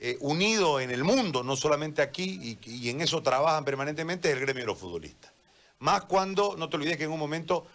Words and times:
eh, 0.00 0.16
unido 0.20 0.80
en 0.80 0.90
el 0.90 1.04
mundo, 1.04 1.42
no 1.42 1.56
solamente 1.56 2.00
aquí, 2.00 2.58
y, 2.64 2.70
y 2.70 2.88
en 2.88 3.02
eso 3.02 3.22
trabajan 3.22 3.64
permanentemente, 3.64 4.28
es 4.28 4.34
el 4.34 4.40
gremio 4.40 4.62
de 4.62 4.66
los 4.68 4.78
futbolistas. 4.78 5.30
Más 5.78 6.04
cuando, 6.04 6.56
no 6.56 6.68
te 6.68 6.76
olvides 6.76 6.96
que 6.96 7.04
en 7.04 7.10
un 7.10 7.18
momento 7.18 7.66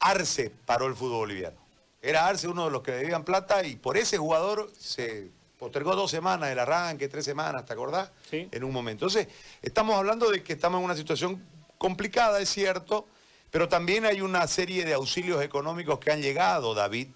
Arce 0.00 0.50
paró 0.66 0.86
el 0.86 0.94
fútbol 0.94 1.18
boliviano. 1.18 1.56
Era 2.02 2.26
Arce 2.26 2.48
uno 2.48 2.66
de 2.66 2.70
los 2.70 2.82
que 2.82 2.92
debían 2.92 3.24
plata 3.24 3.64
y 3.64 3.76
por 3.76 3.96
ese 3.96 4.18
jugador 4.18 4.70
se 4.78 5.30
postergó 5.58 5.96
dos 5.96 6.10
semanas 6.10 6.50
el 6.50 6.58
arranque, 6.58 7.08
tres 7.08 7.24
semanas, 7.24 7.64
¿te 7.64 7.72
acordás? 7.72 8.10
Sí. 8.30 8.48
En 8.52 8.64
un 8.64 8.72
momento. 8.72 9.06
Entonces, 9.06 9.28
estamos 9.62 9.96
hablando 9.96 10.30
de 10.30 10.42
que 10.42 10.52
estamos 10.52 10.78
en 10.78 10.84
una 10.84 10.94
situación 10.94 11.44
complicada, 11.78 12.40
es 12.40 12.48
cierto, 12.48 13.06
pero 13.50 13.68
también 13.68 14.04
hay 14.04 14.20
una 14.20 14.46
serie 14.46 14.84
de 14.84 14.94
auxilios 14.94 15.42
económicos 15.42 15.98
que 15.98 16.12
han 16.12 16.22
llegado, 16.22 16.74
David, 16.74 17.08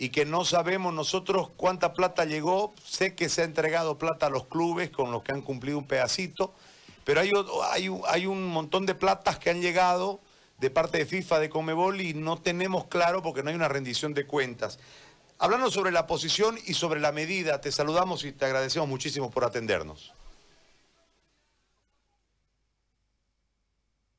y 0.00 0.08
que 0.08 0.24
no 0.24 0.46
sabemos 0.46 0.94
nosotros 0.94 1.50
cuánta 1.58 1.92
plata 1.92 2.24
llegó. 2.24 2.74
Sé 2.82 3.14
que 3.14 3.28
se 3.28 3.42
ha 3.42 3.44
entregado 3.44 3.98
plata 3.98 4.26
a 4.26 4.30
los 4.30 4.46
clubes 4.46 4.88
con 4.88 5.12
los 5.12 5.22
que 5.22 5.32
han 5.32 5.42
cumplido 5.42 5.76
un 5.76 5.86
pedacito, 5.86 6.54
pero 7.04 7.20
hay, 7.20 7.30
hay, 7.70 7.90
hay 8.08 8.26
un 8.26 8.46
montón 8.46 8.86
de 8.86 8.94
platas 8.94 9.38
que 9.38 9.50
han 9.50 9.60
llegado 9.60 10.18
de 10.56 10.70
parte 10.70 10.96
de 10.96 11.04
FIFA, 11.04 11.40
de 11.40 11.50
Comebol, 11.50 12.00
y 12.00 12.14
no 12.14 12.40
tenemos 12.40 12.86
claro 12.86 13.22
porque 13.22 13.42
no 13.42 13.50
hay 13.50 13.56
una 13.56 13.68
rendición 13.68 14.14
de 14.14 14.26
cuentas. 14.26 14.78
Hablando 15.38 15.70
sobre 15.70 15.92
la 15.92 16.06
posición 16.06 16.58
y 16.64 16.72
sobre 16.72 16.98
la 16.98 17.12
medida, 17.12 17.60
te 17.60 17.70
saludamos 17.70 18.24
y 18.24 18.32
te 18.32 18.46
agradecemos 18.46 18.88
muchísimo 18.88 19.30
por 19.30 19.44
atendernos. 19.44 20.14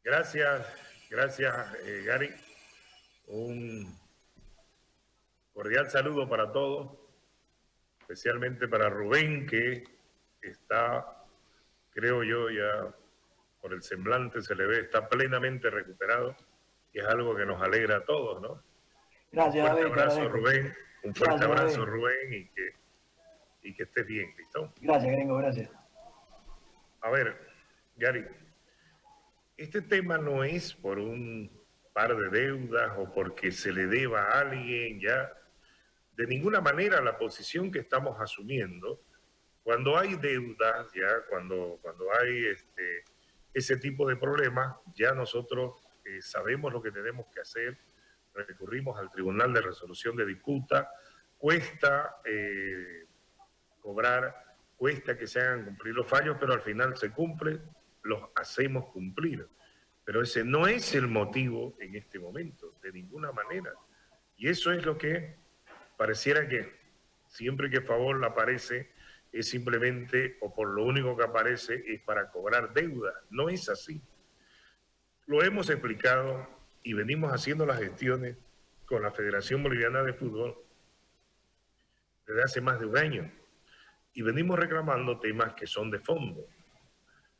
Gracias, 0.03 0.63
gracias 1.09 1.55
eh, 1.85 2.03
Gary. 2.05 2.29
Un 3.25 4.00
cordial 5.53 5.89
saludo 5.89 6.27
para 6.27 6.51
todos, 6.51 6.91
especialmente 8.01 8.67
para 8.67 8.89
Rubén, 8.89 9.45
que 9.45 9.83
está, 10.41 11.25
creo 11.91 12.23
yo, 12.23 12.49
ya 12.49 12.93
por 13.61 13.73
el 13.73 13.83
semblante 13.83 14.41
se 14.41 14.55
le 14.55 14.65
ve, 14.65 14.79
está 14.81 15.07
plenamente 15.07 15.69
recuperado 15.69 16.35
y 16.93 16.99
es 16.99 17.05
algo 17.05 17.35
que 17.35 17.45
nos 17.45 17.61
alegra 17.61 17.97
a 17.97 18.05
todos, 18.05 18.41
¿no? 18.41 18.63
Gracias, 19.31 19.63
un 19.63 19.71
fuerte 19.71 19.89
David. 19.89 20.01
abrazo. 20.01 20.29
Rubén. 20.29 20.73
Un 21.03 21.15
fuerte 21.15 21.35
Gracias, 21.37 21.59
abrazo, 21.59 21.79
David. 21.85 21.91
Rubén, 21.93 22.33
y 22.33 22.47
que, 22.49 22.69
y 23.63 23.73
que 23.75 23.83
estés 23.83 24.05
bien, 24.05 24.33
¿listo? 24.37 24.73
Gracias, 24.81 25.11
gringo, 25.13 25.37
gracias. 25.37 25.69
A 27.01 27.09
ver, 27.09 27.35
Gary, 27.95 28.25
este 29.57 29.81
tema 29.81 30.17
no 30.17 30.43
es 30.43 30.73
por 30.73 30.99
un 30.99 31.49
par 31.93 32.15
de 32.15 32.29
deudas 32.29 32.93
o 32.97 33.11
porque 33.13 33.51
se 33.51 33.71
le 33.71 33.87
deba 33.87 34.21
a 34.23 34.39
alguien 34.41 34.99
ya. 34.99 35.31
De 36.15 36.27
ninguna 36.27 36.61
manera 36.61 37.01
la 37.01 37.17
posición 37.17 37.71
que 37.71 37.79
estamos 37.79 38.19
asumiendo, 38.19 39.01
cuando 39.63 39.97
hay 39.97 40.15
deudas, 40.15 40.91
ya 40.93 41.25
cuando, 41.29 41.79
cuando 41.81 42.05
hay 42.19 42.47
este, 42.47 43.03
ese 43.53 43.77
tipo 43.77 44.07
de 44.07 44.15
problemas, 44.15 44.75
ya 44.95 45.13
nosotros 45.13 45.87
eh, 46.05 46.21
sabemos 46.21 46.73
lo 46.73 46.81
que 46.81 46.91
tenemos 46.91 47.27
que 47.33 47.41
hacer, 47.41 47.77
recurrimos 48.33 48.97
al 48.99 49.09
Tribunal 49.09 49.53
de 49.53 49.61
Resolución 49.61 50.15
de 50.15 50.25
Disputa, 50.25 50.89
cuesta 51.37 52.17
eh, 52.25 53.05
cobrar, 53.79 54.55
cuesta 54.77 55.17
que 55.17 55.27
se 55.27 55.41
hagan 55.41 55.65
cumplir 55.65 55.95
los 55.95 56.07
fallos, 56.07 56.37
pero 56.39 56.53
al 56.53 56.61
final 56.61 56.97
se 56.97 57.11
cumple, 57.11 57.61
los 58.03 58.29
hacemos 58.35 58.85
cumplir. 58.91 59.47
Pero 60.03 60.23
ese 60.23 60.43
no 60.43 60.67
es 60.67 60.95
el 60.95 61.07
motivo 61.07 61.75
en 61.79 61.95
este 61.95 62.19
momento, 62.19 62.75
de 62.81 62.91
ninguna 62.91 63.31
manera. 63.31 63.73
Y 64.37 64.49
eso 64.49 64.71
es 64.71 64.83
lo 64.85 64.97
que 64.97 65.40
pareciera 66.01 66.47
que 66.47 66.67
siempre 67.27 67.69
que 67.69 67.81
favor 67.81 68.25
aparece 68.25 68.89
es 69.31 69.49
simplemente, 69.49 70.35
o 70.41 70.51
por 70.51 70.69
lo 70.69 70.83
único 70.83 71.15
que 71.15 71.23
aparece, 71.23 71.83
es 71.85 72.01
para 72.01 72.31
cobrar 72.31 72.73
deuda. 72.73 73.13
No 73.29 73.49
es 73.49 73.69
así. 73.69 74.01
Lo 75.27 75.43
hemos 75.43 75.69
explicado 75.69 76.49
y 76.81 76.93
venimos 76.93 77.31
haciendo 77.31 77.67
las 77.67 77.77
gestiones 77.77 78.35
con 78.87 79.03
la 79.03 79.11
Federación 79.11 79.61
Boliviana 79.61 80.01
de 80.01 80.13
Fútbol 80.13 80.55
desde 82.25 82.43
hace 82.45 82.61
más 82.61 82.79
de 82.79 82.87
un 82.87 82.97
año 82.97 83.31
y 84.13 84.23
venimos 84.23 84.57
reclamando 84.57 85.19
temas 85.19 85.53
que 85.53 85.67
son 85.67 85.91
de 85.91 85.99
fondo. 85.99 86.47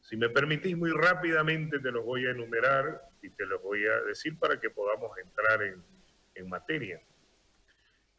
Si 0.02 0.16
me 0.18 0.30
permitís 0.30 0.78
muy 0.78 0.92
rápidamente 0.92 1.80
te 1.80 1.92
los 1.92 2.06
voy 2.06 2.28
a 2.28 2.30
enumerar 2.30 3.10
y 3.24 3.32
te 3.32 3.44
los 3.48 3.60
voy 3.64 3.88
a 3.88 4.02
decir 4.02 4.38
para 4.38 4.60
que 4.60 4.70
podamos 4.70 5.18
entrar 5.18 5.64
en, 5.64 5.84
en 6.36 6.48
materia. 6.48 7.02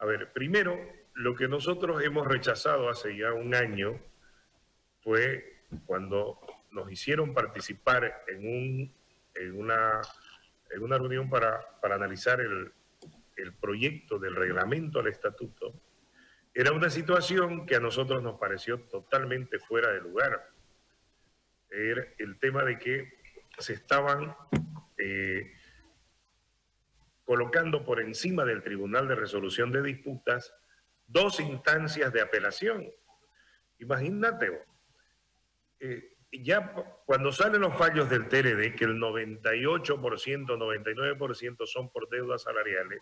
A 0.03 0.05
ver, 0.05 0.33
primero, 0.33 0.77
lo 1.13 1.33
que 1.33 1.47
nosotros 1.47 2.03
hemos 2.03 2.27
rechazado 2.27 2.89
hace 2.89 3.15
ya 3.15 3.31
un 3.31 3.55
año 3.55 4.01
fue 5.01 5.61
cuando 5.85 6.41
nos 6.71 6.91
hicieron 6.91 7.33
participar 7.33 8.25
en, 8.27 8.39
un, 8.45 8.93
en, 9.33 9.57
una, 9.57 10.01
en 10.71 10.83
una 10.83 10.97
reunión 10.97 11.29
para, 11.29 11.79
para 11.79 11.95
analizar 11.95 12.41
el, 12.41 12.73
el 13.37 13.53
proyecto 13.53 14.19
del 14.19 14.35
reglamento 14.35 14.99
al 14.99 15.07
estatuto, 15.07 15.73
era 16.53 16.73
una 16.73 16.89
situación 16.89 17.65
que 17.65 17.77
a 17.77 17.79
nosotros 17.79 18.21
nos 18.21 18.37
pareció 18.37 18.81
totalmente 18.81 19.57
fuera 19.57 19.89
de 19.93 20.01
lugar. 20.01 20.49
Era 21.69 22.05
el 22.17 22.37
tema 22.39 22.65
de 22.65 22.77
que 22.77 23.19
se 23.57 23.71
estaban 23.71 24.35
eh, 24.97 25.53
colocando 27.33 27.83
por 27.83 27.99
encima 27.99 28.45
del 28.45 28.61
Tribunal 28.61 29.07
de 29.07 29.15
Resolución 29.15 29.71
de 29.71 29.81
Disputas 29.81 30.53
dos 31.07 31.39
instancias 31.39 32.13
de 32.13 32.21
apelación. 32.21 32.87
Imagínate, 33.79 34.51
eh, 35.79 36.15
ya 36.31 36.75
cuando 37.07 37.31
salen 37.31 37.61
los 37.61 37.75
fallos 37.75 38.07
del 38.07 38.27
TRD, 38.27 38.75
que 38.75 38.85
el 38.85 38.99
98%, 38.99 40.45
99% 40.45 41.65
son 41.65 41.91
por 41.91 42.07
deudas 42.07 42.43
salariales, 42.43 42.99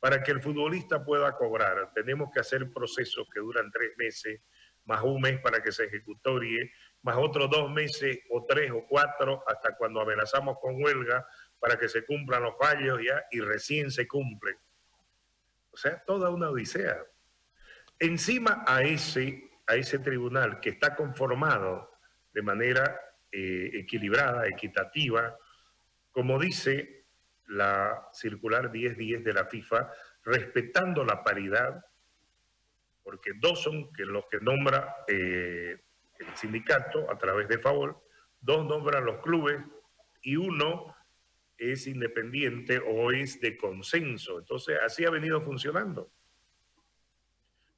para 0.00 0.24
que 0.24 0.32
el 0.32 0.42
futbolista 0.42 1.04
pueda 1.04 1.36
cobrar, 1.36 1.92
tenemos 1.94 2.32
que 2.32 2.40
hacer 2.40 2.72
procesos 2.72 3.28
que 3.32 3.38
duran 3.38 3.70
tres 3.70 3.92
meses, 3.96 4.40
más 4.86 5.04
un 5.04 5.20
mes 5.20 5.38
para 5.40 5.62
que 5.62 5.70
se 5.70 5.84
ejecutorie, 5.84 6.72
más 7.02 7.16
otros 7.16 7.48
dos 7.48 7.70
meses 7.70 8.18
o 8.30 8.44
tres 8.44 8.72
o 8.72 8.84
cuatro, 8.88 9.44
hasta 9.46 9.76
cuando 9.76 10.00
amenazamos 10.00 10.58
con 10.60 10.82
huelga 10.82 11.24
para 11.58 11.78
que 11.78 11.88
se 11.88 12.04
cumplan 12.04 12.42
los 12.42 12.56
fallos 12.56 13.00
ya 13.04 13.24
y 13.30 13.40
recién 13.40 13.90
se 13.90 14.06
cumplen. 14.06 14.56
O 15.72 15.76
sea, 15.76 16.02
toda 16.04 16.30
una 16.30 16.50
odisea. 16.50 17.04
Encima 17.98 18.64
a 18.66 18.82
ese, 18.82 19.50
a 19.66 19.76
ese 19.76 19.98
tribunal 19.98 20.60
que 20.60 20.70
está 20.70 20.94
conformado 20.94 21.90
de 22.32 22.42
manera 22.42 23.00
eh, 23.32 23.70
equilibrada, 23.74 24.46
equitativa, 24.46 25.36
como 26.12 26.38
dice 26.38 27.06
la 27.46 28.08
circular 28.12 28.70
1010 28.70 29.24
de 29.24 29.32
la 29.32 29.46
FIFA, 29.46 29.90
respetando 30.24 31.04
la 31.04 31.22
paridad, 31.22 31.84
porque 33.02 33.32
dos 33.40 33.62
son 33.62 33.92
que 33.92 34.04
los 34.04 34.26
que 34.26 34.38
nombra 34.40 34.96
eh, 35.08 35.80
el 36.18 36.36
sindicato 36.36 37.10
a 37.10 37.16
través 37.16 37.48
de 37.48 37.58
favor, 37.58 38.02
dos 38.40 38.66
nombran 38.66 39.04
los 39.04 39.20
clubes 39.20 39.58
y 40.22 40.36
uno 40.36 40.94
es 41.58 41.86
independiente 41.88 42.78
o 42.78 43.10
es 43.10 43.40
de 43.40 43.56
consenso. 43.56 44.38
Entonces, 44.38 44.78
así 44.80 45.04
ha 45.04 45.10
venido 45.10 45.42
funcionando. 45.42 46.12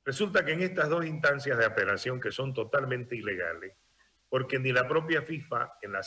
Resulta 0.04 0.44
que 0.44 0.52
en 0.52 0.62
estas 0.62 0.88
dos 0.88 1.04
instancias 1.06 1.58
de 1.58 1.64
apelación 1.64 2.20
que 2.20 2.30
son 2.30 2.52
totalmente 2.52 3.16
ilegales, 3.16 3.74
porque 4.28 4.58
ni 4.58 4.72
la 4.72 4.86
propia 4.86 5.22
FIFA 5.22 5.72
en 5.82 5.92
la 5.92 6.02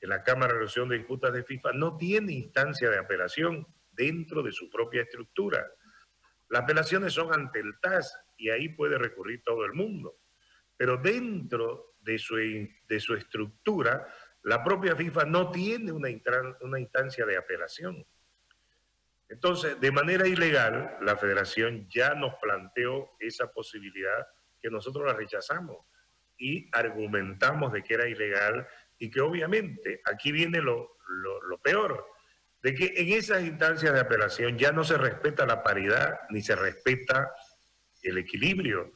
en 0.00 0.10
la 0.10 0.22
Cámara 0.22 0.52
de 0.52 0.60
Resolución 0.60 0.88
de 0.88 0.98
Disputas 0.98 1.32
de 1.32 1.44
FIFA 1.44 1.72
no 1.72 1.96
tiene 1.96 2.32
instancia 2.32 2.90
de 2.90 2.98
apelación 2.98 3.66
dentro 3.90 4.42
de 4.42 4.52
su 4.52 4.68
propia 4.68 5.02
estructura. 5.02 5.66
Las 6.50 6.62
apelaciones 6.62 7.12
son 7.12 7.32
ante 7.32 7.60
el 7.60 7.78
TAS 7.80 8.14
y 8.36 8.50
ahí 8.50 8.68
puede 8.68 8.98
recurrir 8.98 9.42
todo 9.42 9.64
el 9.64 9.72
mundo. 9.72 10.18
Pero 10.76 10.98
dentro 10.98 11.94
de 12.00 12.18
su, 12.18 12.36
de 12.36 13.00
su 13.00 13.14
estructura, 13.14 14.06
la 14.44 14.62
propia 14.62 14.94
FIFA 14.94 15.24
no 15.24 15.50
tiene 15.50 15.90
una, 15.90 16.10
instancia 16.10 17.24
de 17.24 17.36
apelación. 17.36 18.06
Entonces, 19.28 19.80
de 19.80 19.90
manera 19.90 20.28
ilegal, 20.28 20.98
la 21.00 21.16
federación 21.16 21.88
ya 21.88 22.14
nos 22.14 22.34
planteó 22.34 23.10
esa 23.20 23.50
posibilidad 23.50 24.26
que 24.60 24.70
nosotros 24.70 25.06
la 25.06 25.14
rechazamos 25.14 25.78
y 26.36 26.68
argumentamos 26.72 27.72
de 27.72 27.82
que 27.82 27.94
era 27.94 28.06
ilegal 28.06 28.68
y 28.98 29.10
que 29.10 29.22
obviamente 29.22 30.02
aquí 30.04 30.30
viene 30.30 30.60
lo, 30.60 30.98
peor, 31.62 32.06
de 32.62 32.74
que 32.74 32.92
en 32.96 33.14
esas 33.14 33.42
instancias 33.44 33.94
de 33.94 34.00
apelación 34.00 34.58
ya 34.58 34.72
no 34.72 34.84
se 34.84 34.98
respeta 34.98 35.46
la 35.46 35.62
paridad 35.62 36.20
ni 36.28 36.42
se 36.42 36.54
respeta 36.54 37.32
el 38.02 38.18
equilibrio, 38.18 38.92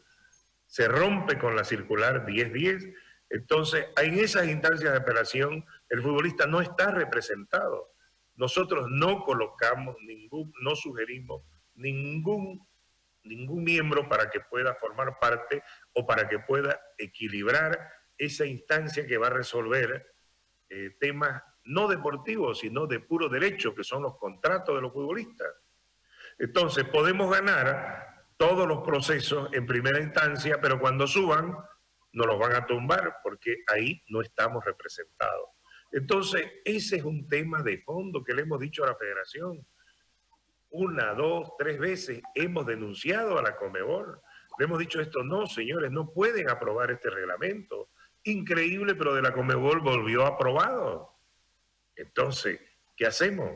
se 0.67 0.89
rompe 0.89 1.39
con 1.39 1.57
la 1.57 1.65
circular 1.65 2.27
1010, 2.27 2.89
entonces 3.31 3.87
en 3.97 4.19
esas 4.19 4.47
instancias 4.49 4.93
de 4.93 4.99
apelación 4.99 5.65
el 5.89 6.03
futbolista 6.03 6.47
no 6.47 6.61
está 6.61 6.91
representado. 6.91 7.95
Nosotros 8.37 8.87
no 8.89 9.25
colocamos 9.25 9.97
ningún, 10.01 10.53
no 10.63 10.77
sugerimos 10.77 11.43
ningún, 11.75 12.67
ningún 13.25 13.65
miembro 13.65 14.09
para 14.09 14.31
que 14.31 14.41
pueda 14.41 14.75
formar 14.75 15.19
parte 15.19 15.63
o 15.95 16.07
para 16.07 16.29
que 16.29 16.39
pueda 16.39 16.81
equilibrar 16.97 17.93
esa 18.17 18.47
instancia 18.47 19.07
que 19.07 19.19
va 19.19 19.29
a 19.29 19.31
resolver 19.31 20.15
eh, 20.71 20.97
temas 21.01 21.43
no 21.65 21.87
deportivos, 21.87 22.61
sino 22.61 22.87
de 22.87 23.01
puro 23.01 23.29
derecho, 23.29 23.75
que 23.75 23.85
son 23.85 24.03
los 24.03 24.17
contratos 24.17 24.75
de 24.75 24.83
los 24.83 24.93
futbolistas. 24.93 25.49
Entonces, 26.39 26.85
podemos 26.85 27.31
ganar 27.31 28.27
todos 28.37 28.67
los 28.67 28.83
procesos 28.83 29.51
en 29.53 29.67
primera 29.67 30.01
instancia, 30.01 30.61
pero 30.61 30.81
cuando 30.81 31.07
suban, 31.07 31.57
nos 32.19 32.27
los 32.27 32.39
van 32.39 32.53
a 32.57 32.67
tumbar 32.67 33.19
porque 33.23 33.59
ahí 33.69 34.03
no 34.09 34.21
estamos 34.21 34.65
representados. 34.65 35.51
Entonces, 35.93 36.45
ese 36.65 36.97
es 36.97 37.05
un 37.05 37.29
tema 37.29 37.63
de 37.63 37.79
fondo 37.79 38.25
que 38.25 38.35
le 38.35 38.43
hemos 38.43 38.59
dicho 38.59 38.83
a 38.83 38.89
la 38.89 38.97
federación. 38.97 39.65
Una, 40.71 41.15
dos, 41.15 41.53
tres 41.57 41.79
veces 41.79 42.21
hemos 42.35 42.67
denunciado 42.67 43.39
a 43.39 43.43
la 43.43 43.57
Comebol. 43.57 44.21
Le 44.59 44.65
hemos 44.65 44.81
dicho 44.81 45.01
esto, 45.01 45.23
no, 45.23 45.47
señores, 45.47 45.93
no 45.93 46.13
pueden 46.13 46.51
aprobar 46.51 46.91
este 46.91 47.09
reglamento. 47.09 47.91
Increíble, 48.25 48.97
pero 48.97 49.15
de 49.15 49.23
la 49.23 49.33
Comebol 49.33 49.81
volvió 49.81 50.27
aprobado. 50.27 51.15
Entonces, 51.95 52.61
¿qué 52.97 53.07
hacemos? 53.07 53.49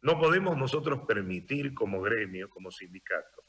No 0.00 0.18
podemos 0.18 0.56
nosotros 0.56 1.00
permitir 1.06 1.74
como 1.74 2.00
gremio, 2.00 2.48
como 2.48 2.70
sindicato, 2.70 3.44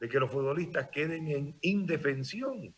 de 0.00 0.08
que 0.08 0.18
los 0.18 0.30
futbolistas 0.30 0.88
queden 0.88 1.28
en 1.28 1.56
indefensión. 1.60 2.74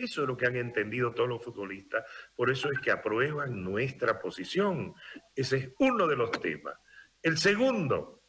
Eso 0.00 0.22
es 0.22 0.28
lo 0.28 0.36
que 0.36 0.46
han 0.46 0.56
entendido 0.56 1.12
todos 1.12 1.28
los 1.28 1.44
futbolistas, 1.44 2.06
por 2.34 2.50
eso 2.50 2.72
es 2.72 2.78
que 2.80 2.90
aprueban 2.90 3.62
nuestra 3.62 4.18
posición. 4.18 4.94
Ese 5.36 5.56
es 5.58 5.68
uno 5.78 6.06
de 6.06 6.16
los 6.16 6.30
temas. 6.30 6.74
El 7.22 7.36
segundo, 7.36 8.22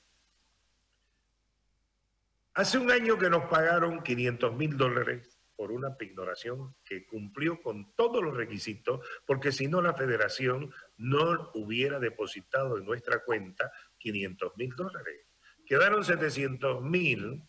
hace 2.53 2.77
un 2.77 2.91
año 2.91 3.17
que 3.17 3.29
nos 3.29 3.45
pagaron 3.45 4.03
500 4.03 4.53
mil 4.53 4.75
dólares 4.75 5.39
por 5.55 5.71
una 5.71 5.95
pignoración 5.95 6.75
que 6.83 7.05
cumplió 7.05 7.61
con 7.61 7.95
todos 7.95 8.21
los 8.21 8.35
requisitos, 8.35 9.07
porque 9.25 9.53
si 9.53 9.67
no 9.67 9.81
la 9.81 9.93
federación 9.93 10.73
no 10.97 11.51
hubiera 11.53 11.99
depositado 11.99 12.77
en 12.77 12.85
nuestra 12.85 13.23
cuenta 13.23 13.71
500 13.97 14.57
mil 14.57 14.75
dólares. 14.75 15.25
Quedaron 15.65 16.03
700 16.03 16.81
mil 16.81 17.43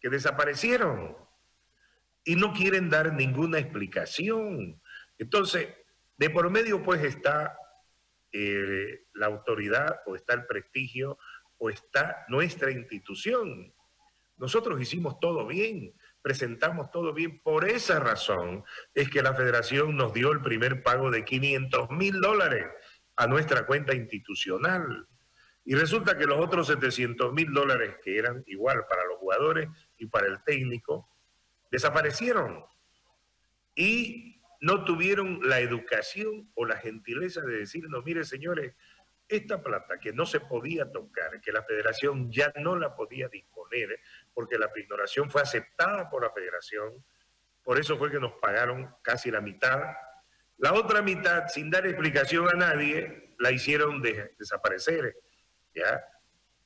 que 0.00 0.08
desaparecieron 0.08 1.27
y 2.28 2.36
no 2.36 2.52
quieren 2.52 2.90
dar 2.90 3.14
ninguna 3.14 3.58
explicación. 3.58 4.78
Entonces, 5.16 5.68
de 6.18 6.28
por 6.28 6.50
medio 6.50 6.82
pues 6.82 7.02
está 7.02 7.56
eh, 8.30 9.06
la 9.14 9.24
autoridad 9.24 10.00
o 10.04 10.14
está 10.14 10.34
el 10.34 10.44
prestigio 10.44 11.16
o 11.56 11.70
está 11.70 12.26
nuestra 12.28 12.70
institución. 12.70 13.72
Nosotros 14.36 14.78
hicimos 14.78 15.18
todo 15.20 15.46
bien, 15.46 15.94
presentamos 16.20 16.90
todo 16.90 17.14
bien. 17.14 17.40
Por 17.40 17.66
esa 17.66 17.98
razón 17.98 18.62
es 18.92 19.08
que 19.08 19.22
la 19.22 19.32
federación 19.32 19.96
nos 19.96 20.12
dio 20.12 20.30
el 20.30 20.42
primer 20.42 20.82
pago 20.82 21.10
de 21.10 21.24
500 21.24 21.88
mil 21.92 22.20
dólares 22.20 22.66
a 23.16 23.26
nuestra 23.26 23.64
cuenta 23.64 23.94
institucional. 23.94 25.08
Y 25.64 25.74
resulta 25.74 26.18
que 26.18 26.26
los 26.26 26.38
otros 26.38 26.66
700 26.66 27.32
mil 27.32 27.54
dólares 27.54 27.96
que 28.04 28.18
eran 28.18 28.44
igual 28.48 28.84
para 28.86 29.06
los 29.06 29.16
jugadores 29.16 29.70
y 29.96 30.04
para 30.08 30.26
el 30.26 30.44
técnico, 30.44 31.08
desaparecieron. 31.70 32.64
Y 33.74 34.40
no 34.60 34.84
tuvieron 34.84 35.40
la 35.48 35.60
educación 35.60 36.50
o 36.54 36.64
la 36.64 36.76
gentileza 36.76 37.40
de 37.42 37.58
decirnos, 37.58 38.04
mire 38.04 38.24
señores, 38.24 38.74
esta 39.28 39.62
plata 39.62 39.98
que 39.98 40.12
no 40.12 40.26
se 40.26 40.40
podía 40.40 40.90
tocar, 40.90 41.40
que 41.40 41.52
la 41.52 41.62
federación 41.62 42.32
ya 42.32 42.52
no 42.56 42.76
la 42.76 42.94
podía 42.94 43.28
disponer, 43.28 44.00
porque 44.32 44.58
la 44.58 44.70
ignoración 44.74 45.30
fue 45.30 45.42
aceptada 45.42 46.08
por 46.08 46.22
la 46.22 46.30
federación, 46.30 47.04
por 47.62 47.78
eso 47.78 47.98
fue 47.98 48.10
que 48.10 48.18
nos 48.18 48.32
pagaron 48.40 48.94
casi 49.02 49.30
la 49.30 49.42
mitad. 49.42 49.82
La 50.56 50.72
otra 50.72 51.02
mitad, 51.02 51.46
sin 51.48 51.70
dar 51.70 51.86
explicación 51.86 52.48
a 52.48 52.54
nadie, 52.54 53.34
la 53.38 53.52
hicieron 53.52 54.02
desaparecer. 54.02 55.14
¿ya? 55.74 56.02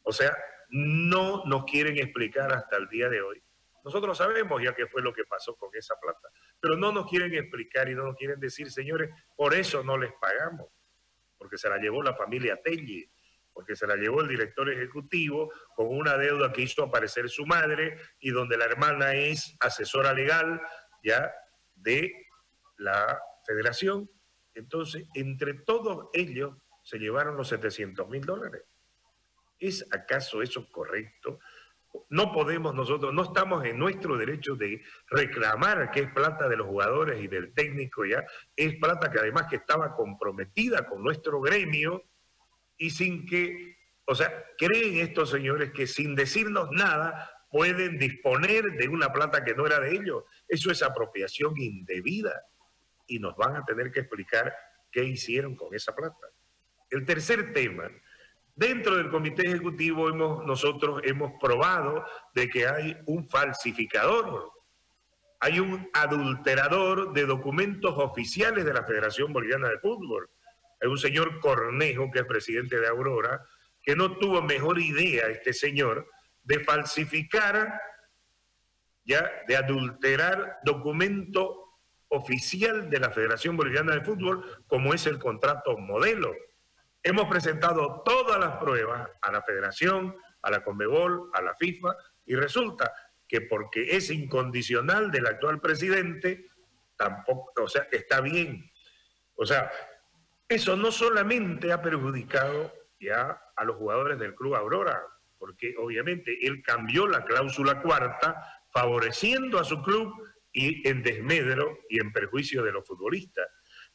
O 0.05 0.13
sea, 0.13 0.37
no 0.71 1.45
nos 1.45 1.65
quieren 1.65 1.99
explicar 1.99 2.53
hasta 2.53 2.77
el 2.77 2.89
día 2.89 3.09
de 3.09 3.21
hoy. 3.21 3.43
Nosotros 3.85 4.17
sabemos 4.17 4.63
ya 4.63 4.75
qué 4.75 4.87
fue 4.87 5.03
lo 5.03 5.13
que 5.13 5.25
pasó 5.25 5.57
con 5.57 5.71
esa 5.75 5.95
plata, 6.01 6.29
pero 6.61 6.77
no 6.77 6.93
nos 6.93 7.09
quieren 7.09 7.35
explicar 7.35 7.89
y 7.89 7.95
no 7.95 8.05
nos 8.05 8.17
quieren 8.17 8.39
decir, 8.39 8.71
señores, 8.71 9.11
por 9.37 9.55
eso 9.55 9.83
no 9.83 9.99
les 9.99 10.13
pagamos 10.21 10.69
porque 11.43 11.59
se 11.59 11.69
la 11.69 11.77
llevó 11.77 12.05
la 12.05 12.15
familia 12.15 12.61
Telli, 12.63 13.05
porque 13.53 13.75
se 13.75 13.85
la 13.85 13.97
llevó 13.97 14.21
el 14.21 14.29
director 14.29 14.71
ejecutivo 14.71 15.53
con 15.75 15.89
una 15.89 16.17
deuda 16.17 16.53
que 16.53 16.63
hizo 16.63 16.85
aparecer 16.85 17.29
su 17.29 17.45
madre 17.47 17.99
y 18.21 18.31
donde 18.31 18.57
la 18.57 18.67
hermana 18.67 19.17
es 19.17 19.57
asesora 19.59 20.13
legal 20.15 20.63
ya 21.03 21.35
de 21.75 22.29
la 22.79 23.21
federación. 23.45 24.09
Entonces, 24.55 25.05
entre 25.15 25.55
todos 25.55 26.11
ellos 26.13 26.57
se 26.85 26.99
llevaron 26.99 27.37
los 27.37 27.49
700 27.49 28.09
mil 28.09 28.25
dólares. 28.25 28.63
¿Es 29.59 29.85
acaso 29.93 30.43
eso 30.43 30.71
correcto? 30.71 31.41
No 32.09 32.33
podemos 32.33 32.75
nosotros, 32.75 33.13
no 33.13 33.23
estamos 33.23 33.65
en 33.65 33.79
nuestro 33.79 34.17
derecho 34.17 34.55
de 34.55 34.83
reclamar 35.09 35.91
que 35.91 36.01
es 36.01 36.13
plata 36.13 36.49
de 36.49 36.57
los 36.57 36.67
jugadores 36.67 37.23
y 37.23 37.29
del 37.29 37.53
técnico 37.53 38.05
ya, 38.05 38.25
es 38.57 38.77
plata 38.77 39.11
que 39.11 39.19
además 39.19 39.47
que 39.49 39.57
estaba 39.57 39.95
comprometida 39.95 40.87
con 40.87 41.03
nuestro 41.03 41.41
gremio 41.41 42.03
y 42.79 42.91
sin 42.91 43.27
que, 43.27 43.77
o 44.07 44.15
sea, 44.15 44.33
creen 44.57 44.99
estos 44.99 45.31
señores 45.31 45.73
que 45.73 45.87
sin 45.87 46.15
decirnos 46.15 46.69
nada 46.71 47.31
pueden 47.51 47.99
disponer 47.99 48.65
de 48.79 48.89
una 48.89 49.13
plata 49.13 49.45
que 49.45 49.55
no 49.55 49.67
era 49.67 49.79
de 49.79 49.91
ellos. 49.95 50.25
Eso 50.49 50.71
es 50.71 50.83
apropiación 50.83 51.55
indebida 51.59 52.47
y 53.07 53.19
nos 53.19 53.37
van 53.37 53.57
a 53.57 53.65
tener 53.65 53.93
que 53.93 54.01
explicar 54.01 54.55
qué 54.91 55.05
hicieron 55.05 55.55
con 55.55 55.75
esa 55.75 55.95
plata. 55.95 56.29
El 56.89 57.05
tercer 57.05 57.53
tema, 57.53 57.91
Dentro 58.55 58.97
del 58.97 59.11
comité 59.11 59.49
ejecutivo 59.49 60.11
hemos, 60.11 60.45
nosotros 60.45 61.01
hemos 61.05 61.33
probado 61.41 62.05
de 62.35 62.49
que 62.51 62.67
hay 62.67 62.97
un 63.07 63.29
falsificador, 63.29 64.53
hay 65.41 65.59
un 65.59 65.89
adulterador 65.95 67.13
de 67.13 67.25
documentos 67.25 67.95
oficiales 67.97 68.65
de 68.65 68.75
la 68.75 68.85
Federación 68.85 69.33
Boliviana 69.33 69.69
de 69.69 69.79
Fútbol. 69.79 70.31
Hay 70.81 70.89
un 70.89 70.99
señor 70.99 71.41
Cornejo, 71.41 72.11
que 72.11 72.21
es 72.21 72.27
presidente 72.27 72.79
de 72.79 72.87
Aurora, 72.87 73.45
que 73.83 73.97
no 73.97 74.19
tuvo 74.19 74.43
mejor 74.43 74.79
idea, 74.79 75.29
este 75.29 75.53
señor, 75.53 76.09
de 76.43 76.61
falsificar, 76.61 77.81
ya, 79.05 79.31
de 79.49 79.57
adulterar 79.57 80.59
documento 80.65 81.79
oficial 82.09 82.91
de 82.91 83.01
la 83.01 83.11
Federación 83.11 83.57
Boliviana 83.57 83.95
de 83.95 84.05
Fútbol, 84.05 84.63
como 84.67 84.93
es 84.93 85.07
el 85.07 85.19
contrato 85.19 85.77
modelo. 85.79 86.35
Hemos 87.03 87.29
presentado 87.29 88.03
todas 88.05 88.39
las 88.39 88.59
pruebas 88.59 89.11
a 89.21 89.33
la 89.33 89.43
Federación, 89.43 90.17
a 90.43 90.51
la 90.51 90.63
Conmebol, 90.63 91.31
a 91.35 91.43
la 91.43 91.55
FIFA, 91.57 91.97
y 92.27 92.37
resulta 92.37 92.93
que 93.27 93.41
porque 93.41 93.97
es 93.97 94.11
incondicional 94.11 95.11
del 95.11 95.27
actual 95.27 95.61
presidente, 95.61 96.49
tampoco, 96.97 97.53
o 97.63 97.69
sea, 97.69 97.89
está 97.91 98.21
bien. 98.21 98.71
O 99.35 99.45
sea, 99.45 99.71
eso 100.49 100.77
no 100.77 100.93
solamente 100.93 101.73
ha 101.73 101.83
perjudicado 101.83 102.73
ya 103.01 103.41
a 103.57 103.65
los 103.65 103.77
jugadores 103.77 104.19
del 104.19 104.35
Club 104.35 104.55
Aurora, 104.55 105.03
porque 105.39 105.75
obviamente 105.79 106.47
él 106.47 106.63
cambió 106.63 107.09
la 107.09 107.25
cláusula 107.25 107.83
cuarta, 107.83 108.63
favoreciendo 108.71 109.59
a 109.59 109.65
su 109.65 109.83
club 109.83 110.15
y 110.53 110.87
en 110.89 111.03
desmedro 111.03 111.81
y 111.89 112.01
en 112.01 112.13
perjuicio 112.13 112.63
de 112.63 112.73
los 112.73 112.87
futbolistas. 112.87 113.47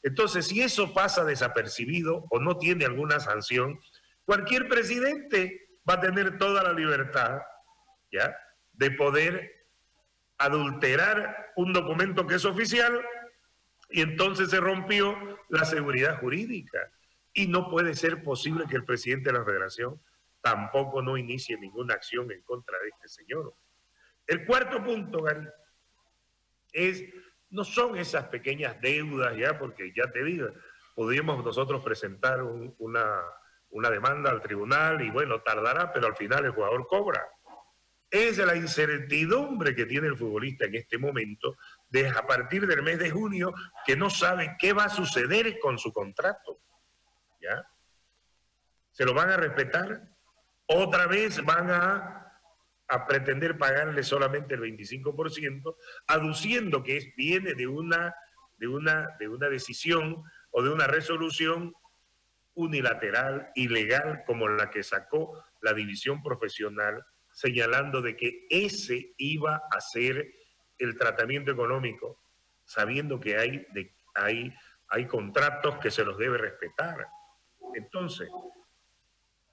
Entonces, 0.07 0.47
si 0.47 0.61
eso 0.61 0.93
pasa 0.93 1.25
desapercibido 1.25 2.25
o 2.29 2.39
no 2.39 2.57
tiene 2.57 2.85
alguna 2.85 3.19
sanción, 3.19 3.77
cualquier 4.23 4.69
presidente 4.69 5.67
va 5.87 5.95
a 5.95 5.99
tener 5.99 6.37
toda 6.37 6.63
la 6.63 6.71
libertad, 6.71 7.41
¿ya?, 8.09 8.33
de 8.71 8.91
poder 8.91 9.67
adulterar 10.37 11.51
un 11.57 11.73
documento 11.73 12.25
que 12.25 12.35
es 12.35 12.45
oficial 12.45 13.03
y 13.89 13.99
entonces 14.01 14.49
se 14.49 14.61
rompió 14.61 15.17
la 15.49 15.65
seguridad 15.65 16.21
jurídica. 16.21 16.89
Y 17.33 17.47
no 17.47 17.69
puede 17.69 17.93
ser 17.93 18.23
posible 18.23 18.65
que 18.69 18.77
el 18.77 18.85
presidente 18.85 19.31
de 19.33 19.39
la 19.39 19.43
federación 19.43 20.01
tampoco 20.41 21.01
no 21.01 21.17
inicie 21.17 21.57
ninguna 21.57 21.95
acción 21.95 22.31
en 22.31 22.41
contra 22.43 22.79
de 22.79 22.87
este 22.87 23.09
señor. 23.09 23.53
El 24.25 24.45
cuarto 24.45 24.81
punto, 24.81 25.21
Gary, 25.21 25.45
es 26.71 27.03
no 27.49 27.63
son 27.63 27.97
esas 27.97 28.25
pequeñas 28.25 28.79
deudas 28.81 29.35
ya, 29.37 29.57
porque 29.57 29.93
ya 29.95 30.11
te 30.11 30.23
digo, 30.23 30.47
podríamos 30.95 31.43
nosotros 31.43 31.83
presentar 31.83 32.41
una, 32.43 33.21
una 33.69 33.89
demanda 33.89 34.29
al 34.29 34.41
tribunal 34.41 35.01
y 35.01 35.09
bueno, 35.09 35.41
tardará, 35.41 35.91
pero 35.93 36.07
al 36.07 36.15
final 36.15 36.45
el 36.45 36.51
jugador 36.51 36.87
cobra. 36.87 37.25
Es 38.09 38.37
la 38.37 38.55
incertidumbre 38.55 39.75
que 39.75 39.85
tiene 39.85 40.07
el 40.07 40.17
futbolista 40.17 40.65
en 40.65 40.75
este 40.75 40.97
momento, 40.97 41.57
de 41.89 42.07
a 42.07 42.25
partir 42.25 42.65
del 42.65 42.81
mes 42.81 42.99
de 42.99 43.11
junio, 43.11 43.53
que 43.85 43.97
no 43.97 44.09
sabe 44.09 44.55
qué 44.59 44.73
va 44.73 44.85
a 44.85 44.89
suceder 44.89 45.59
con 45.59 45.77
su 45.77 45.91
contrato. 45.91 46.59
¿Ya? 47.41 47.67
¿Se 48.91 49.05
lo 49.05 49.13
van 49.13 49.29
a 49.29 49.37
respetar? 49.37 50.01
¿Otra 50.67 51.05
vez 51.07 51.43
van 51.45 51.69
a 51.69 52.26
a 52.89 53.05
pretender 53.05 53.57
pagarle 53.57 54.03
solamente 54.03 54.55
el 54.55 54.61
25%, 54.61 55.75
aduciendo 56.07 56.83
que 56.83 56.97
es, 56.97 57.15
viene 57.15 57.53
de 57.53 57.67
una, 57.67 58.15
de, 58.57 58.67
una, 58.67 59.15
de 59.19 59.27
una 59.27 59.49
decisión 59.49 60.23
o 60.51 60.63
de 60.63 60.69
una 60.69 60.87
resolución 60.87 61.73
unilateral, 62.55 63.51
ilegal, 63.55 64.23
como 64.25 64.47
la 64.47 64.69
que 64.69 64.83
sacó 64.83 65.43
la 65.61 65.73
división 65.73 66.23
profesional, 66.23 67.05
señalando 67.31 68.01
de 68.01 68.15
que 68.15 68.47
ese 68.49 69.13
iba 69.17 69.61
a 69.69 69.79
ser 69.79 70.33
el 70.79 70.97
tratamiento 70.97 71.51
económico, 71.51 72.19
sabiendo 72.63 73.19
que 73.19 73.37
hay, 73.37 73.67
hay, 74.15 74.53
hay 74.89 75.05
contratos 75.05 75.77
que 75.77 75.91
se 75.91 76.03
los 76.03 76.17
debe 76.17 76.37
respetar. 76.37 77.07
Entonces, 77.75 78.29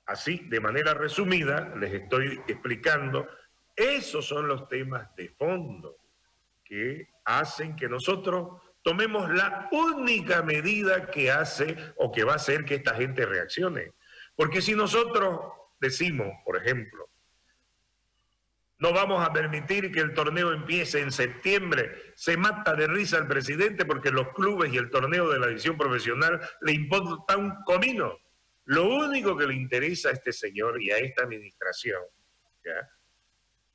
así, 0.07 0.39
de 0.49 0.61
manera 0.61 0.95
resumida, 0.95 1.75
les 1.77 1.93
estoy 1.93 2.41
explicando, 2.47 3.29
esos 3.77 4.27
son 4.27 4.49
los 4.49 4.69
temas 4.69 5.15
de 5.17 5.29
fondo 5.31 5.97
que 6.65 7.09
hacen 7.25 7.77
que 7.77 7.89
nosotros 7.89 8.61
tomemos 8.83 9.31
la 9.31 9.69
única 9.73 10.43
medida 10.43 11.11
que 11.11 11.31
hace 11.31 11.77
o 11.97 12.13
que 12.13 12.25
va 12.25 12.35
a 12.35 12.37
hacer 12.37 12.65
que 12.65 12.77
esta 12.77 12.95
gente 12.95 13.27
reaccione. 13.27 13.93
Porque 14.37 14.61
si 14.61 14.75
nosotros 14.75 15.41
decimos, 15.81 16.29
por 16.45 16.57
ejemplo, 16.57 17.09
no 18.79 18.93
vamos 18.93 19.27
a 19.27 19.33
permitir 19.33 19.91
que 19.93 20.01
el 20.01 20.13
torneo 20.13 20.53
empiece 20.53 21.01
en 21.01 21.13
septiembre. 21.13 22.13
Se 22.17 22.37
mata 22.37 22.75
de 22.75 22.87
risa 22.87 23.19
el 23.19 23.27
presidente 23.27 23.85
porque 23.85 24.11
los 24.11 24.29
clubes 24.35 24.73
y 24.73 24.77
el 24.77 24.91
torneo 24.91 25.31
de 25.31 25.39
la 25.39 25.47
división 25.47 25.79
profesional 25.79 26.41
le 26.61 26.73
importa 26.73 27.37
un 27.37 27.63
comino. 27.65 28.19
Lo 28.67 28.89
único 28.89 29.37
que 29.37 29.47
le 29.47 29.55
interesa 29.55 30.09
a 30.09 30.13
este 30.13 30.33
señor 30.33 30.81
y 30.83 30.91
a 30.91 30.99
esta 30.99 31.25
administración 31.25 32.03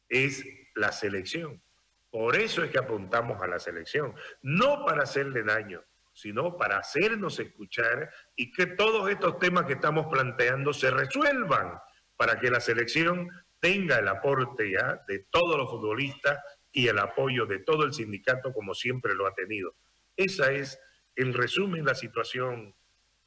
es 0.07 0.43
la 0.75 0.91
selección. 0.91 1.61
Por 2.09 2.35
eso 2.35 2.63
es 2.63 2.71
que 2.71 2.79
apuntamos 2.79 3.41
a 3.41 3.47
la 3.47 3.59
selección, 3.59 4.15
no 4.41 4.83
para 4.83 5.03
hacerle 5.03 5.43
daño, 5.43 5.83
sino 6.11 6.57
para 6.57 6.79
hacernos 6.79 7.39
escuchar 7.39 8.11
y 8.35 8.51
que 8.51 8.65
todos 8.65 9.09
estos 9.09 9.37
temas 9.37 9.65
que 9.65 9.73
estamos 9.73 10.07
planteando 10.07 10.73
se 10.73 10.89
resuelvan 10.89 11.79
para 12.17 12.39
que 12.39 12.49
la 12.49 12.59
selección 12.59 13.29
tenga 13.59 13.99
el 13.99 14.07
aporte 14.07 14.71
ya 14.71 15.03
de 15.07 15.27
todos 15.29 15.55
los 15.57 15.69
futbolistas 15.69 16.39
y 16.71 16.87
el 16.87 16.97
apoyo 16.97 17.45
de 17.45 17.59
todo 17.59 17.83
el 17.83 17.93
sindicato 17.93 18.51
como 18.53 18.73
siempre 18.73 19.13
lo 19.13 19.27
ha 19.27 19.33
tenido. 19.33 19.75
Esa 20.15 20.51
es, 20.51 20.79
en 21.15 21.33
resumen, 21.33 21.85
la 21.85 21.95
situación, 21.95 22.75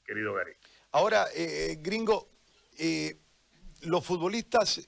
querido 0.04 0.35
Gary. 0.35 0.54
Ahora, 0.92 1.26
eh, 1.34 1.78
gringo, 1.80 2.28
eh, 2.78 3.16
los 3.80 4.04
futbolistas 4.04 4.82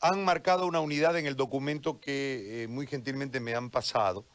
han 0.00 0.24
marcado 0.24 0.66
una 0.66 0.80
unidad 0.80 1.16
en 1.16 1.26
el 1.26 1.36
documento 1.36 2.00
que 2.00 2.64
eh, 2.64 2.68
muy 2.68 2.86
gentilmente 2.86 3.38
me 3.38 3.54
han 3.54 3.70
pasado, 3.70 4.26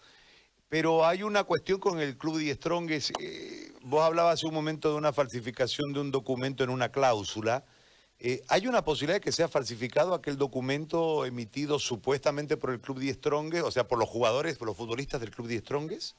pero 0.70 1.06
hay 1.06 1.24
una 1.24 1.44
cuestión 1.44 1.80
con 1.80 2.00
el 2.00 2.18
Club 2.18 2.40
de 2.40 2.54
Strongest. 2.54 3.12
Eh, 3.20 3.74
vos 3.84 4.04
hablabas 4.04 4.36
hace 4.36 4.48
un 4.48 4.54
momento 4.54 4.90
de 4.90 4.96
una 4.96 5.12
falsificación 5.12 5.92
de 5.92 6.00
un 6.00 6.12
documento 6.12 6.64
en 6.64 6.70
una 6.70 6.90
cláusula. 6.90 7.66
Eh, 8.18 8.42
¿Hay 8.48 8.68
una 8.68 8.84
posibilidad 8.84 9.16
de 9.18 9.22
que 9.22 9.32
sea 9.34 9.50
falsificado 9.50 10.14
aquel 10.14 10.38
documento 10.38 11.26
emitido 11.26 11.78
supuestamente 11.78 12.56
por 12.56 12.72
el 12.72 12.80
Club 12.80 13.00
de 13.00 13.14
Strongest, 13.14 13.66
o 13.66 13.72
sea, 13.72 13.88
por 13.88 14.00
los 14.00 14.08
jugadores, 14.08 14.58
por 14.58 14.68
los 14.68 14.78
futbolistas 14.78 15.20
del 15.20 15.32
Club 15.32 15.48
de 15.48 15.60
Strongest? 15.60 16.16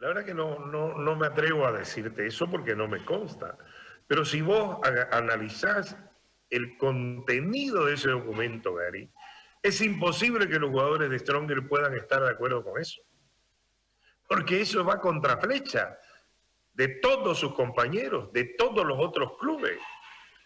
La 0.00 0.08
verdad 0.08 0.24
que 0.24 0.34
no, 0.34 0.58
no, 0.58 0.96
no 0.96 1.14
me 1.14 1.26
atrevo 1.26 1.66
a 1.66 1.72
decirte 1.72 2.26
eso 2.26 2.50
porque 2.50 2.74
no 2.74 2.88
me 2.88 3.04
consta. 3.04 3.56
Pero 4.06 4.24
si 4.24 4.40
vos 4.40 4.78
analizás 5.12 5.94
el 6.48 6.78
contenido 6.78 7.84
de 7.84 7.94
ese 7.94 8.08
documento, 8.08 8.74
Gary, 8.74 9.10
es 9.62 9.80
imposible 9.82 10.48
que 10.48 10.58
los 10.58 10.70
jugadores 10.70 11.10
de 11.10 11.18
Stronger 11.18 11.68
puedan 11.68 11.94
estar 11.94 12.22
de 12.22 12.30
acuerdo 12.30 12.64
con 12.64 12.80
eso. 12.80 13.02
Porque 14.26 14.62
eso 14.62 14.84
va 14.84 15.00
contra 15.00 15.36
flecha 15.36 15.98
de 16.72 16.88
todos 16.88 17.38
sus 17.38 17.54
compañeros, 17.54 18.32
de 18.32 18.44
todos 18.56 18.86
los 18.86 18.98
otros 18.98 19.36
clubes. 19.38 19.78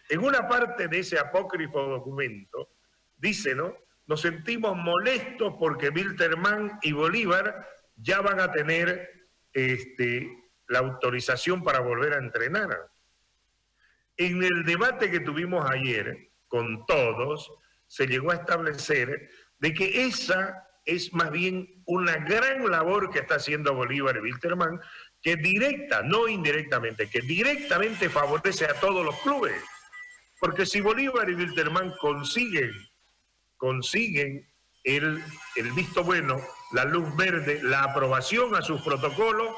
En 0.09 0.19
una 0.19 0.49
parte 0.49 0.89
de 0.89 0.99
ese 0.99 1.17
apócrifo 1.17 1.81
documento 1.81 2.71
dice, 3.15 3.55
¿no? 3.55 3.73
Nos 4.05 4.19
sentimos 4.19 4.75
molestos 4.75 5.55
porque 5.57 5.89
Wilterman 5.89 6.77
y 6.81 6.91
Bolívar 6.91 7.67
ya 7.95 8.19
van 8.19 8.41
a 8.41 8.51
tener 8.51 9.24
este, 9.55 10.29
la 10.67 10.79
autorización 10.79 11.63
para 11.63 11.79
volver 11.79 12.13
a 12.13 12.17
entrenar. 12.17 12.91
En 14.17 14.43
el 14.43 14.65
debate 14.65 15.09
que 15.09 15.21
tuvimos 15.21 15.67
ayer 15.69 16.29
con 16.47 16.85
todos, 16.85 17.51
se 17.87 18.05
llegó 18.05 18.31
a 18.31 18.35
establecer 18.35 19.29
de 19.59 19.73
que 19.73 20.05
esa 20.05 20.67
es 20.85 21.13
más 21.13 21.31
bien 21.31 21.81
una 21.85 22.17
gran 22.17 22.69
labor 22.69 23.09
que 23.09 23.19
está 23.19 23.35
haciendo 23.35 23.73
Bolívar 23.73 24.17
y 24.17 24.19
Wilterman, 24.19 24.79
que 25.21 25.37
directa, 25.37 26.03
no 26.03 26.27
indirectamente, 26.27 27.09
que 27.09 27.21
directamente 27.21 28.09
favorece 28.09 28.65
a 28.65 28.79
todos 28.79 29.03
los 29.03 29.15
clubes. 29.21 29.55
Porque 30.39 30.65
si 30.65 30.81
Bolívar 30.81 31.29
y 31.29 31.33
Wilterman 31.33 31.93
consiguen, 31.99 32.71
consiguen 33.57 34.47
el, 34.83 35.23
el 35.55 35.71
visto 35.71 36.03
bueno, 36.03 36.39
la 36.71 36.85
luz 36.85 37.15
verde, 37.15 37.59
la 37.63 37.83
aprobación 37.83 38.55
a 38.55 38.61
sus 38.61 38.81
protocolos, 38.81 39.55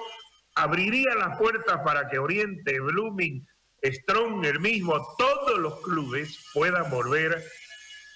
abriría 0.55 1.13
las 1.15 1.37
puertas 1.37 1.81
para 1.83 2.09
que 2.09 2.19
Oriente, 2.19 2.79
Blooming, 2.79 3.47
Strong, 3.83 4.43
el 4.45 4.59
mismo, 4.59 5.15
todos 5.17 5.59
los 5.59 5.81
clubes 5.81 6.49
puedan 6.53 6.89
volver 6.89 7.43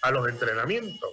a 0.02 0.12
los 0.12 0.28
entrenamientos. 0.28 1.10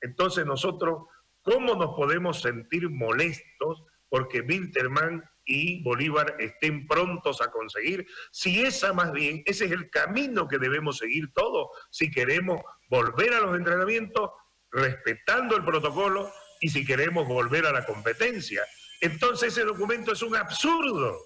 Entonces 0.00 0.46
nosotros, 0.46 1.06
¿cómo 1.42 1.74
nos 1.74 1.94
podemos 1.94 2.40
sentir 2.40 2.88
molestos 2.88 3.82
porque 4.08 4.40
Wilterman 4.40 5.24
y 5.44 5.82
Bolívar 5.82 6.36
estén 6.38 6.86
prontos 6.86 7.42
a 7.42 7.50
conseguir? 7.50 8.06
Si 8.30 8.62
esa 8.62 8.92
más 8.92 9.12
bien, 9.12 9.42
ese 9.46 9.64
es 9.66 9.72
el 9.72 9.90
camino 9.90 10.46
que 10.46 10.58
debemos 10.58 10.98
seguir 10.98 11.32
todos, 11.34 11.68
si 11.90 12.10
queremos 12.10 12.62
volver 12.88 13.34
a 13.34 13.40
los 13.40 13.56
entrenamientos, 13.56 14.30
respetando 14.70 15.56
el 15.56 15.64
protocolo 15.64 16.30
y 16.62 16.68
si 16.68 16.86
queremos 16.86 17.26
volver 17.26 17.66
a 17.66 17.72
la 17.72 17.84
competencia. 17.84 18.62
Entonces 19.00 19.48
ese 19.48 19.64
documento 19.64 20.12
es 20.12 20.22
un 20.22 20.36
absurdo 20.36 21.18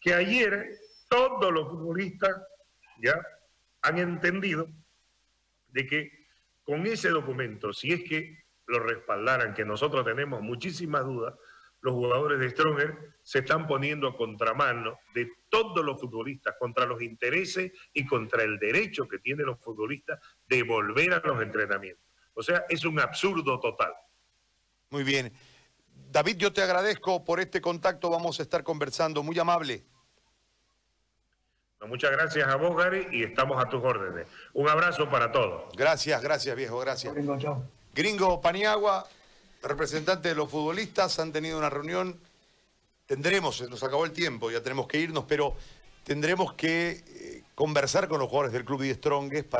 que 0.00 0.14
ayer 0.14 0.78
todos 1.08 1.52
los 1.52 1.68
futbolistas 1.68 2.30
ya 3.02 3.20
han 3.82 3.98
entendido 3.98 4.68
de 5.66 5.86
que 5.86 6.26
con 6.62 6.86
ese 6.86 7.08
documento, 7.08 7.72
si 7.72 7.92
es 7.92 8.04
que 8.04 8.44
lo 8.68 8.78
respaldaran, 8.78 9.52
que 9.52 9.64
nosotros 9.64 10.04
tenemos 10.04 10.40
muchísimas 10.42 11.04
dudas, 11.04 11.34
los 11.80 11.94
jugadores 11.94 12.38
de 12.38 12.50
Stronger 12.50 12.96
se 13.20 13.40
están 13.40 13.66
poniendo 13.66 14.06
a 14.06 14.16
contramano 14.16 14.96
de 15.12 15.28
todos 15.48 15.84
los 15.84 16.00
futbolistas, 16.00 16.54
contra 16.56 16.86
los 16.86 17.02
intereses 17.02 17.72
y 17.92 18.06
contra 18.06 18.44
el 18.44 18.60
derecho 18.60 19.08
que 19.08 19.18
tienen 19.18 19.46
los 19.46 19.58
futbolistas 19.58 20.20
de 20.46 20.62
volver 20.62 21.14
a 21.14 21.18
los 21.18 21.42
entrenamientos. 21.42 22.06
O 22.34 22.44
sea, 22.44 22.64
es 22.68 22.84
un 22.84 23.00
absurdo 23.00 23.58
total. 23.58 23.92
Muy 24.92 25.04
bien. 25.04 25.32
David, 26.12 26.36
yo 26.36 26.52
te 26.52 26.62
agradezco 26.62 27.24
por 27.24 27.40
este 27.40 27.62
contacto, 27.62 28.10
vamos 28.10 28.38
a 28.38 28.42
estar 28.42 28.62
conversando, 28.62 29.22
muy 29.22 29.38
amable. 29.38 29.82
Muchas 31.88 32.10
gracias 32.12 32.46
a 32.46 32.56
vos, 32.56 32.76
Gary, 32.76 33.08
y 33.10 33.22
estamos 33.22 33.60
a 33.60 33.70
tus 33.70 33.82
órdenes. 33.82 34.28
Un 34.52 34.68
abrazo 34.68 35.08
para 35.08 35.32
todos. 35.32 35.74
Gracias, 35.74 36.22
gracias, 36.22 36.54
viejo, 36.54 36.78
gracias. 36.78 37.14
Gringo, 37.14 37.38
chao. 37.38 37.64
Gringo 37.94 38.40
Paniagua, 38.42 39.08
representante 39.62 40.28
de 40.28 40.34
los 40.34 40.50
futbolistas, 40.50 41.18
han 41.18 41.32
tenido 41.32 41.56
una 41.56 41.70
reunión. 41.70 42.20
Tendremos, 43.06 43.66
nos 43.70 43.82
acabó 43.82 44.04
el 44.04 44.12
tiempo, 44.12 44.50
ya 44.50 44.62
tenemos 44.62 44.86
que 44.86 44.98
irnos, 44.98 45.24
pero 45.26 45.56
tendremos 46.04 46.52
que 46.52 47.02
eh, 47.06 47.42
conversar 47.54 48.08
con 48.08 48.20
los 48.20 48.28
jugadores 48.28 48.52
del 48.52 48.66
Club 48.66 48.82
de 48.82 48.92
Strongest 48.92 49.48
para 49.48 49.50